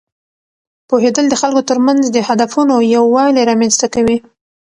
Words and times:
پوهېدل 0.89 1.25
د 1.29 1.35
خلکو 1.41 1.67
ترمنځ 1.69 2.01
د 2.11 2.17
هدفونو 2.27 2.75
یووالی 2.95 3.47
رامینځته 3.49 3.87
کوي. 3.95 4.17